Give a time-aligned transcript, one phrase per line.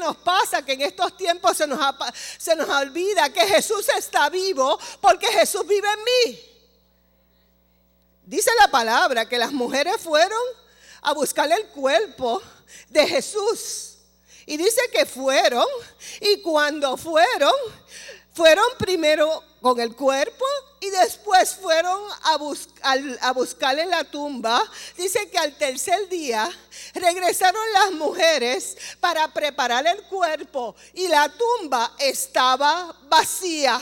[0.00, 1.78] nos pasa, que en estos tiempos se nos,
[2.36, 6.40] se nos olvida que Jesús está vivo porque Jesús vive en mí.
[8.24, 10.42] Dice la palabra que las mujeres fueron
[11.02, 12.42] a buscar el cuerpo
[12.88, 13.98] de Jesús.
[14.46, 15.66] Y dice que fueron,
[16.20, 17.52] y cuando fueron,
[18.40, 20.46] fueron primero con el cuerpo
[20.80, 22.38] y después fueron a,
[23.20, 24.64] a buscar en la tumba.
[24.96, 26.50] Dice que al tercer día
[26.94, 33.78] regresaron las mujeres para preparar el cuerpo y la tumba estaba vacía.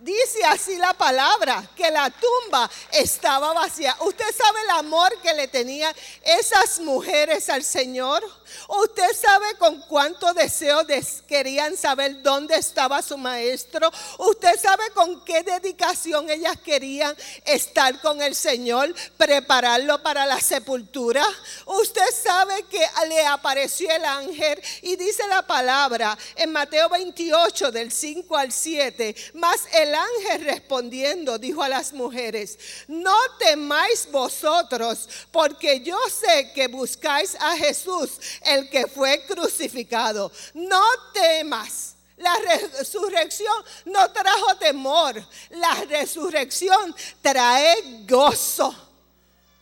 [0.00, 3.94] Dice así la palabra, que la tumba estaba vacía.
[4.00, 8.24] ¿Usted sabe el amor que le tenían esas mujeres al Señor?
[8.66, 10.86] ¿Usted sabe con cuánto deseo
[11.28, 13.90] querían saber dónde estaba su maestro?
[14.16, 21.26] ¿Usted sabe con qué dedicación ellas querían estar con el Señor, prepararlo para la sepultura?
[21.66, 27.92] ¿Usted sabe que le apareció el ángel y dice la palabra en Mateo 28 del
[27.92, 35.08] 5 al 7, más el el ángel respondiendo dijo a las mujeres, no temáis vosotros,
[35.32, 40.30] porque yo sé que buscáis a Jesús, el que fue crucificado.
[40.54, 41.96] No temas.
[42.16, 48.74] La resurrección no trajo temor, la resurrección trae gozo.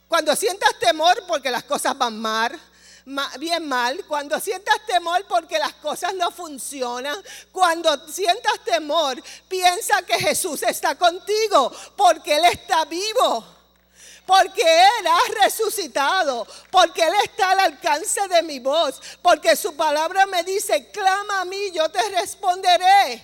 [0.09, 2.61] Cuando sientas temor porque las cosas van mal,
[3.39, 7.17] bien mal, cuando sientas temor porque las cosas no funcionan,
[7.53, 13.59] cuando sientas temor, piensa que Jesús está contigo porque Él está vivo
[14.29, 20.27] porque Él ha resucitado, porque Él está al alcance de mi voz, porque su palabra
[20.27, 23.23] me dice, clama a mí, yo te responderé.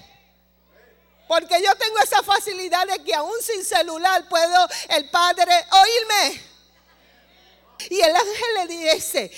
[1.28, 6.53] Porque yo tengo esa facilidad de que aún sin celular puedo el Padre oírme.
[7.90, 9.30] Y el ángel le dice,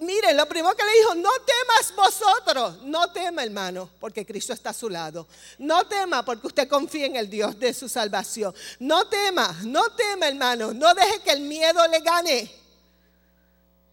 [0.00, 4.70] Miren, lo primero que le dijo, no temas vosotros, no tema hermano, porque Cristo está
[4.70, 5.28] a su lado.
[5.58, 8.54] No tema porque usted confía en el Dios de su salvación.
[8.78, 12.50] No tema, no tema hermano, no deje que el miedo le gane.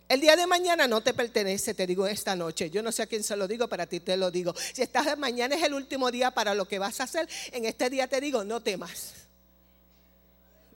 [0.07, 2.69] El día de mañana no te pertenece, te digo esta noche.
[2.69, 4.55] Yo no sé a quién se lo digo, para ti te lo digo.
[4.73, 7.89] Si estás mañana es el último día para lo que vas a hacer, en este
[7.89, 9.11] día te digo, no temas.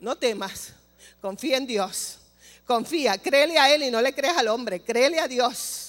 [0.01, 0.73] No temas.
[1.21, 2.20] Confía en Dios.
[2.65, 5.87] Confía, créele a Él y no le creas al hombre, créele a Dios.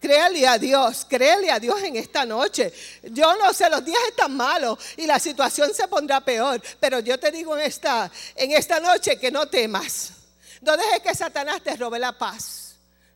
[0.00, 2.72] Créale a Dios, créele a Dios en esta noche.
[3.02, 7.18] Yo no sé, los días están malos y la situación se pondrá peor, pero yo
[7.18, 10.12] te digo en esta, en esta noche que no temas.
[10.60, 12.47] No dejes que Satanás te robe la paz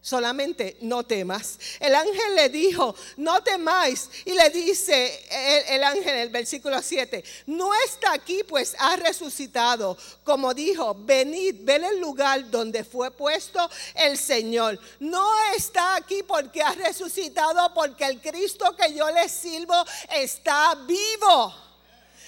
[0.02, 1.58] solamente no temas.
[1.78, 4.10] El ángel le dijo, no temáis.
[4.24, 5.24] Y le dice
[5.68, 9.96] el, ángel el versículo 7, no está aquí pues ha resucitado.
[10.24, 14.78] Como dijo, venid, ven el lugar donde fue puesto el Señor.
[14.98, 21.54] No está aquí porque ha resucitado, porque el Cristo que yo le sirvo está vivo.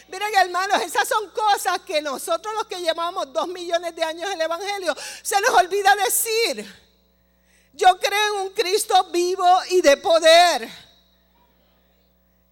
[0.08, 4.34] Miren hermanos, esas son cosas que nosotros los que llevamos dos millones de años en
[4.34, 6.84] el Evangelio, se nos olvida decir.
[7.74, 10.68] Yo creo en un Cristo vivo y de poder.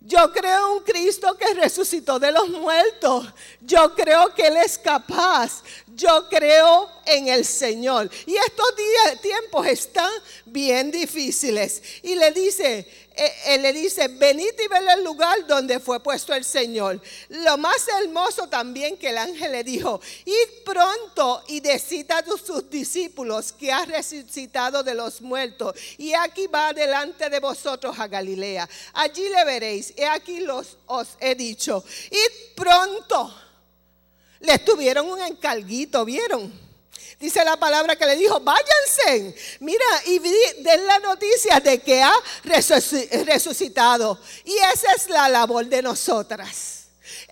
[0.04, 3.28] Yo creo en un Cristo que resucitó de los muertos.
[3.60, 5.62] Yo creo que Él es capaz.
[5.94, 8.10] Yo creo en el Señor.
[8.26, 10.10] Y estos días, tiempos están
[10.44, 11.82] bien difíciles.
[12.02, 16.34] Y le dice, eh, él le dice, venid y ven el lugar donde fue puesto
[16.34, 17.00] el Señor.
[17.28, 22.70] Lo más hermoso también que el ángel le dijo, id pronto y decid a sus
[22.70, 25.74] discípulos que ha resucitado de los muertos.
[25.98, 28.68] Y aquí va delante de vosotros a Galilea.
[28.94, 29.92] Allí le veréis.
[29.96, 33.34] Y aquí los, os he dicho, id pronto.
[34.40, 36.62] Le tuvieron un encarguito, ¿vieron?
[37.22, 42.12] Dice la palabra que le dijo, váyanse, mira, y den la noticia de que ha
[42.42, 44.19] resucitado.
[44.44, 46.81] Y esa es la labor de nosotras.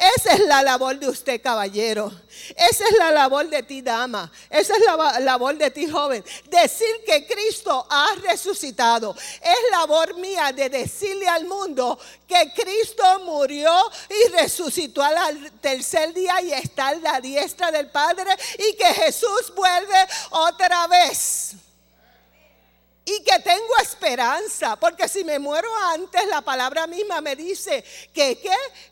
[0.00, 2.10] Esa es la labor de usted, caballero.
[2.56, 4.32] Esa es la labor de ti, dama.
[4.48, 6.24] Esa es la labor de ti, joven.
[6.48, 9.14] Decir que Cristo ha resucitado.
[9.42, 13.70] Es labor mía de decirle al mundo que Cristo murió
[14.08, 19.52] y resucitó al tercer día y está en la diestra del Padre y que Jesús
[19.54, 21.56] vuelve otra vez.
[24.10, 28.40] Que esperanza, porque si me muero antes, la palabra misma me dice que,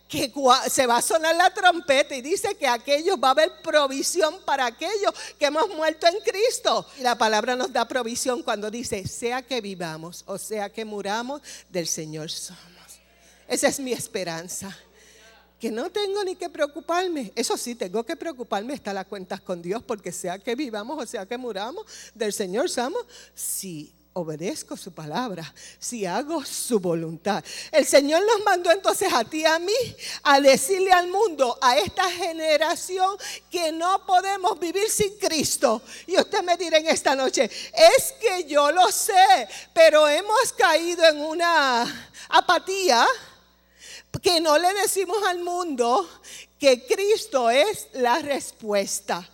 [0.08, 0.32] que,
[0.70, 4.66] se va a sonar la trompeta y dice que aquellos va a haber provisión para
[4.66, 6.86] aquellos que hemos muerto en Cristo.
[6.98, 11.42] Y la palabra nos da provisión cuando dice, sea que vivamos o sea que muramos,
[11.68, 12.62] del Señor somos.
[13.48, 14.76] Esa es mi esperanza
[15.58, 17.32] que no tengo ni que preocuparme.
[17.34, 21.06] Eso sí, tengo que preocuparme, está las cuentas con Dios, porque sea que vivamos o
[21.06, 21.84] sea que muramos,
[22.14, 23.04] del Señor somos,
[23.34, 27.44] si obedezco su palabra, si hago su voluntad.
[27.70, 29.72] El Señor nos mandó entonces a ti y a mí
[30.24, 33.16] a decirle al mundo, a esta generación,
[33.50, 35.82] que no podemos vivir sin Cristo.
[36.06, 41.04] Y usted me dirá en esta noche, es que yo lo sé, pero hemos caído
[41.04, 43.06] en una apatía
[44.22, 46.08] que no le decimos al mundo
[46.58, 49.28] que Cristo es la respuesta.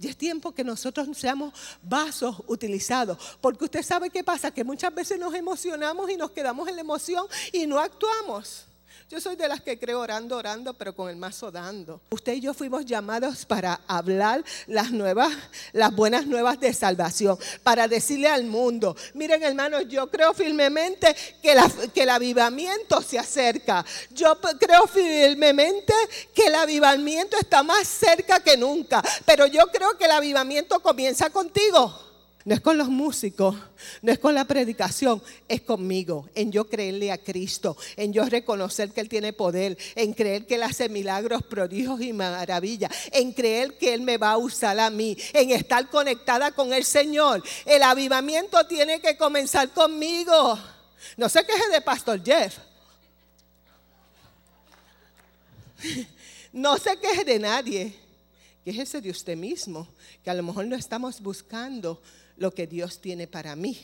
[0.00, 1.52] Y es tiempo que nosotros seamos
[1.82, 3.36] vasos utilizados.
[3.40, 6.82] Porque usted sabe qué pasa, que muchas veces nos emocionamos y nos quedamos en la
[6.82, 8.66] emoción y no actuamos.
[9.10, 11.98] Yo soy de las que creo orando, orando, pero con el mazo dando.
[12.10, 15.32] Usted y yo fuimos llamados para hablar las nuevas,
[15.72, 21.56] las buenas nuevas de salvación, para decirle al mundo, miren hermanos, yo creo firmemente que,
[21.94, 23.82] que el avivamiento se acerca.
[24.10, 25.94] Yo creo firmemente
[26.34, 31.30] que el avivamiento está más cerca que nunca, pero yo creo que el avivamiento comienza
[31.30, 32.07] contigo.
[32.48, 33.56] No es con los músicos,
[34.00, 38.90] no es con la predicación, es conmigo, en yo creerle a Cristo, en yo reconocer
[38.90, 43.76] que Él tiene poder, en creer que Él hace milagros, prodigios y maravillas, en creer
[43.76, 47.44] que Él me va a usar a mí, en estar conectada con el Señor.
[47.66, 50.58] El avivamiento tiene que comenzar conmigo.
[51.18, 52.56] No qué es de Pastor Jeff.
[56.50, 57.94] No qué es de nadie,
[58.64, 59.86] que es ese de usted mismo,
[60.24, 62.00] que a lo mejor no estamos buscando
[62.38, 63.78] lo que Dios tiene para mí.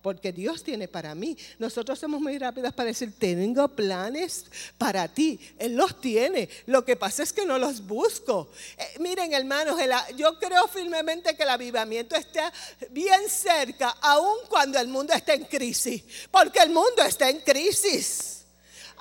[0.00, 1.36] Porque Dios tiene para mí.
[1.58, 4.46] Nosotros somos muy rápidos para decir, tengo planes
[4.76, 5.38] para ti.
[5.58, 6.48] Él los tiene.
[6.66, 8.50] Lo que pasa es que no los busco.
[8.76, 9.78] Eh, miren, hermanos,
[10.16, 12.52] yo creo firmemente que el avivamiento está
[12.90, 16.02] bien cerca, aun cuando el mundo está en crisis.
[16.30, 18.41] Porque el mundo está en crisis.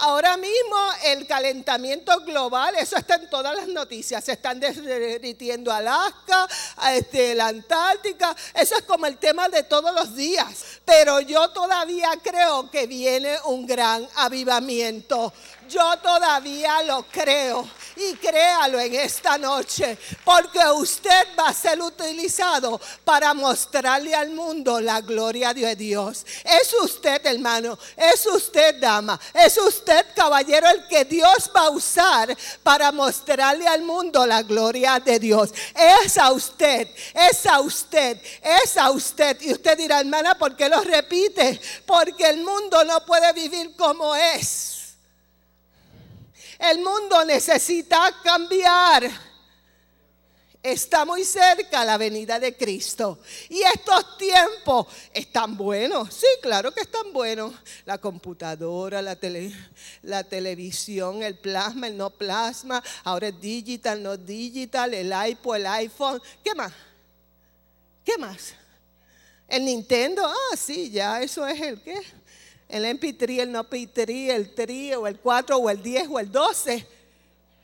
[0.04, 6.48] Ahora mismo el calentamiento global, eso está en todas las noticias, se están derritiendo Alaska,
[6.96, 10.66] este, la Antártica, eso es como el tema de todos los días.
[10.86, 15.32] Pero yo todavía creo que viene un gran avivamiento.
[15.72, 17.66] Yo todavía lo creo
[17.96, 24.82] y créalo en esta noche, porque usted va a ser utilizado para mostrarle al mundo
[24.82, 26.26] la gloria de Dios.
[26.44, 32.36] Es usted, hermano, es usted, dama, es usted, caballero, el que Dios va a usar
[32.64, 35.54] para mostrarle al mundo la gloria de Dios.
[36.04, 39.40] Es a usted, es a usted, es a usted.
[39.42, 41.62] Y usted dirá, hermana, ¿por qué lo repite?
[41.86, 44.81] Porque el mundo no puede vivir como es.
[46.62, 49.10] El mundo necesita cambiar.
[50.62, 53.18] Está muy cerca la venida de Cristo.
[53.50, 56.14] Y estos tiempos están buenos.
[56.14, 57.52] Sí, claro que están buenos.
[57.86, 59.18] La computadora, la,
[60.04, 62.84] la televisión, el plasma, el no plasma.
[63.04, 64.94] Ahora es digital, no digital.
[64.94, 66.22] El iPod, el iPhone.
[66.44, 66.74] ¿Qué más?
[68.06, 68.54] ¿Qué más?
[69.48, 70.24] El Nintendo.
[70.28, 72.00] Ah, sí, ya eso es el qué
[72.72, 76.32] el MP3, el no MP3, el 3 o el 4 o el 10 o el
[76.32, 76.88] 12.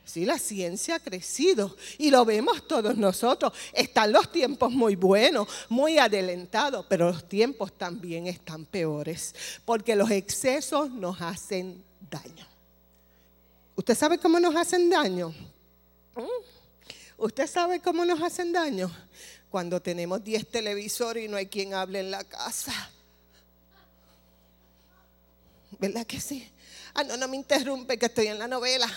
[0.03, 3.51] Sí, la ciencia ha crecido y lo vemos todos nosotros.
[3.73, 9.35] Están los tiempos muy buenos, muy adelantados, pero los tiempos también están peores,
[9.65, 12.47] porque los excesos nos hacen daño.
[13.75, 15.29] ¿Usted sabe cómo nos hacen daño?
[16.15, 16.23] ¿Mm?
[17.17, 18.89] ¿Usted sabe cómo nos hacen daño?
[19.49, 22.91] Cuando tenemos 10 televisores y no hay quien hable en la casa
[25.79, 26.50] ¿Verdad que sí?
[26.93, 28.88] Ah, no, no me interrumpe que estoy en la novela.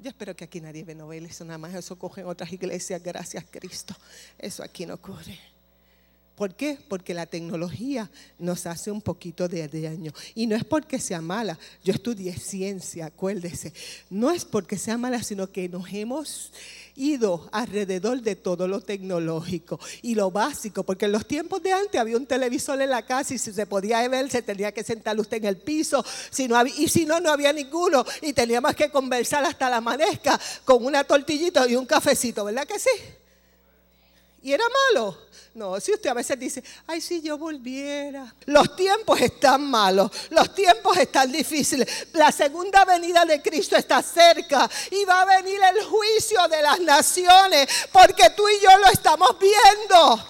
[0.00, 3.96] Yo espero que aquí nadie ve novelas, nada más eso cogen otras iglesias, gracias Cristo.
[4.38, 5.55] Eso aquí no ocurre.
[6.36, 6.78] ¿Por qué?
[6.88, 10.12] Porque la tecnología nos hace un poquito de daño.
[10.34, 11.58] Y no es porque sea mala.
[11.82, 13.72] Yo estudié ciencia, acuérdese.
[14.10, 16.52] No es porque sea mala, sino que nos hemos
[16.94, 22.00] ido alrededor de todo lo tecnológico y lo básico, porque en los tiempos de antes
[22.00, 25.18] había un televisor en la casa y si se podía ver, se tenía que sentar
[25.18, 28.90] usted en el piso, si no y si no, no había ninguno y teníamos que
[28.90, 32.90] conversar hasta la amanezca con una tortillita y un cafecito, ¿verdad que sí?
[34.42, 35.26] ¿Y era malo?
[35.54, 38.32] No, si usted a veces dice, ay, si yo volviera.
[38.44, 42.08] Los tiempos están malos, los tiempos están difíciles.
[42.12, 46.78] La segunda venida de Cristo está cerca y va a venir el juicio de las
[46.80, 50.26] naciones porque tú y yo lo estamos viendo.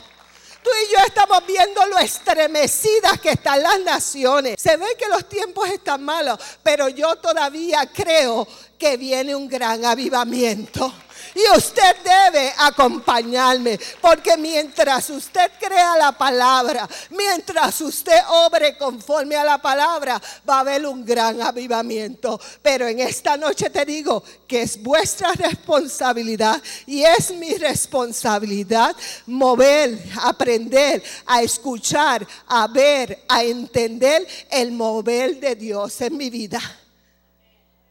[0.62, 4.60] Tú y yo estamos viendo lo estremecidas que están las naciones.
[4.60, 8.46] Se ve que los tiempos están malos, pero yo todavía creo
[8.78, 10.92] que viene un gran avivamiento.
[11.34, 19.44] Y usted debe acompañarme, porque mientras usted crea la palabra, mientras usted obre conforme a
[19.44, 22.40] la palabra, va a haber un gran avivamiento.
[22.62, 28.94] Pero en esta noche te digo que es vuestra responsabilidad y es mi responsabilidad
[29.26, 36.60] mover, aprender, a escuchar, a ver, a entender el mover de Dios en mi vida.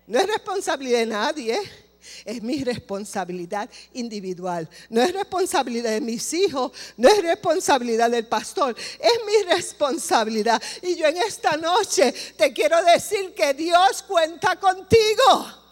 [0.08, 1.85] No es responsabilidad de nadie
[2.24, 4.70] es mi responsabilidad individual.
[4.90, 10.62] No es responsabilidad de mis hijos, no es responsabilidad del pastor, es mi responsabilidad.
[10.82, 15.66] Y yo en esta noche te quiero decir que Dios cuenta contigo.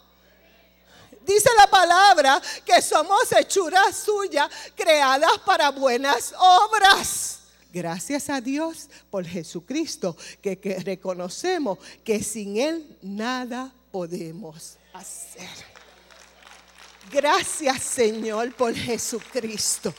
[1.25, 7.39] Dice la palabra que somos hechuras suyas creadas para buenas obras.
[7.71, 15.72] Gracias a Dios por Jesucristo, que, reconocemos que sin Él nada podemos hacer.
[17.11, 19.93] Gracias Señor por Jesucristo.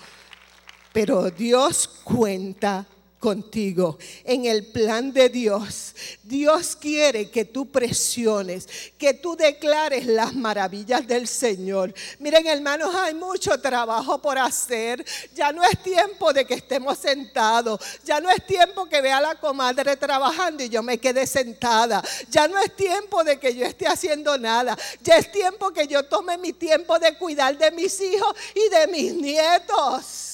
[0.92, 2.86] Pero Dios cuenta
[3.24, 5.94] contigo en el plan de Dios.
[6.22, 11.94] Dios quiere que tú presiones, que tú declares las maravillas del Señor.
[12.18, 15.02] Miren hermanos, hay mucho trabajo por hacer.
[15.34, 17.80] Ya no es tiempo de que estemos sentados.
[18.04, 22.04] Ya no es tiempo que vea a la comadre trabajando y yo me quede sentada.
[22.28, 24.76] Ya no es tiempo de que yo esté haciendo nada.
[25.02, 28.86] Ya es tiempo que yo tome mi tiempo de cuidar de mis hijos y de
[28.88, 30.33] mis nietos.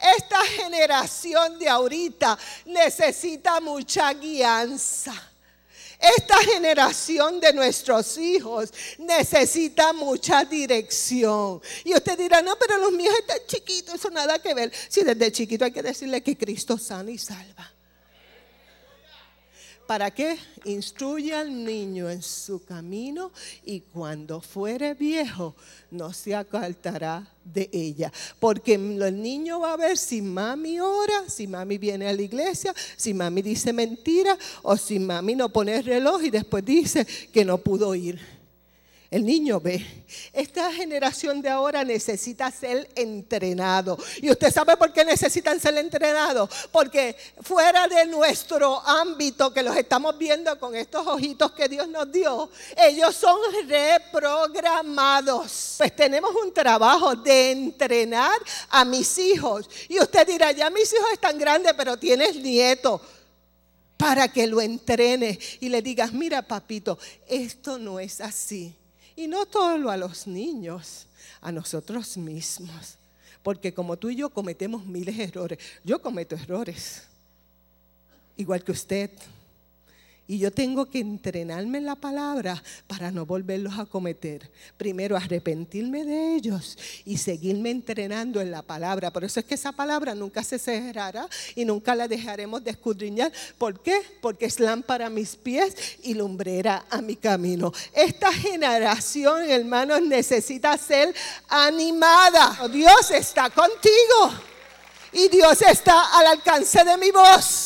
[0.00, 5.14] Esta generación de ahorita necesita mucha guianza.
[5.98, 11.62] Esta generación de nuestros hijos necesita mucha dirección.
[11.84, 14.72] Y usted dirá, no, pero los míos están chiquitos, eso nada que ver.
[14.88, 17.73] Si desde chiquito hay que decirle que Cristo sana y salva.
[19.86, 20.38] ¿Para qué?
[20.64, 23.30] Instruye al niño en su camino
[23.64, 25.54] y cuando fuere viejo
[25.90, 28.10] no se apartará de ella.
[28.40, 32.74] Porque el niño va a ver si mami ora, si mami viene a la iglesia,
[32.96, 37.44] si mami dice mentira o si mami no pone el reloj y después dice que
[37.44, 38.18] no pudo ir.
[39.10, 40.04] El niño ve.
[40.32, 43.96] Esta generación de ahora necesita ser entrenado.
[44.20, 46.50] ¿Y usted sabe por qué necesitan ser entrenados?
[46.72, 52.10] Porque fuera de nuestro ámbito que los estamos viendo con estos ojitos que Dios nos
[52.10, 55.74] dio, ellos son reprogramados.
[55.78, 58.36] Pues tenemos un trabajo de entrenar
[58.70, 59.68] a mis hijos.
[59.88, 63.00] Y usted dirá, ya mis hijos están grandes, pero tienes nietos
[63.96, 68.74] para que lo entrene y le digas, mira papito, esto no es así.
[69.16, 71.06] Y no solo a los niños,
[71.40, 72.96] a nosotros mismos.
[73.42, 77.02] Porque como tú y yo cometemos miles de errores, yo cometo errores,
[78.36, 79.10] igual que usted.
[80.26, 84.50] Y yo tengo que entrenarme en la palabra para no volverlos a cometer.
[84.78, 89.12] Primero arrepentirme de ellos y seguirme entrenando en la palabra.
[89.12, 93.32] Por eso es que esa palabra nunca se cerrará y nunca la dejaremos de escudriñar.
[93.58, 94.00] ¿Por qué?
[94.22, 97.70] Porque es lámpara a mis pies y lumbrera a mi camino.
[97.92, 101.14] Esta generación, hermanos, necesita ser
[101.48, 102.66] animada.
[102.72, 104.32] Dios está contigo
[105.12, 107.63] y Dios está al alcance de mi voz.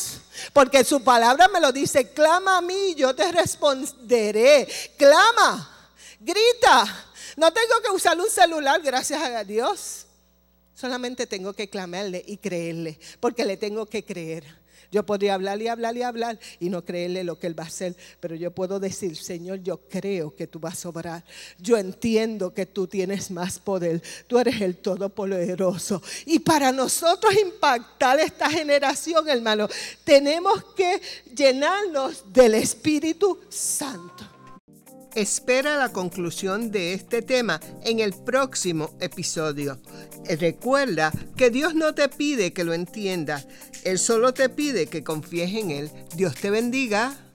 [0.53, 4.67] Porque su palabra me lo dice, clama a mí, yo te responderé.
[4.97, 5.89] Clama,
[6.19, 7.05] grita.
[7.37, 10.05] No tengo que usar un celular, gracias a Dios.
[10.73, 14.58] Solamente tengo que clamarle y creerle, porque le tengo que creer.
[14.91, 17.67] Yo podría hablar y hablar y hablar y no creerle lo que Él va a
[17.67, 21.23] hacer, pero yo puedo decir, Señor, yo creo que tú vas a obrar.
[21.59, 24.01] Yo entiendo que tú tienes más poder.
[24.27, 26.01] Tú eres el Todopoderoso.
[26.25, 29.67] Y para nosotros impactar esta generación, hermano,
[30.03, 31.01] tenemos que
[31.35, 34.28] llenarnos del Espíritu Santo.
[35.15, 39.79] Espera la conclusión de este tema en el próximo episodio.
[40.39, 43.47] Recuerda que Dios no te pide que lo entiendas,
[43.83, 45.91] Él solo te pide que confíes en Él.
[46.15, 47.28] Dios te bendiga.